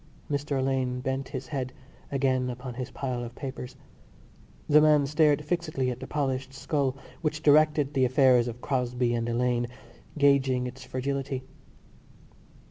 Mr 0.31 0.57
Alleyne 0.57 0.99
bent 0.99 1.29
his 1.29 1.49
head 1.49 1.73
again 2.11 2.49
upon 2.49 2.73
his 2.73 2.89
pile 2.89 3.23
of 3.23 3.35
papers. 3.35 3.75
The 4.67 4.81
man 4.81 5.05
stared 5.05 5.45
fixedly 5.45 5.91
at 5.91 5.99
the 5.99 6.07
polished 6.07 6.55
skull 6.55 6.97
which 7.21 7.43
directed 7.43 7.93
the 7.93 8.05
affairs 8.05 8.47
of 8.47 8.61
Crosbie 8.61 9.15
& 9.15 9.15
Alleyne, 9.15 9.67
gauging 10.17 10.65
its 10.65 10.83
fragility. 10.83 11.43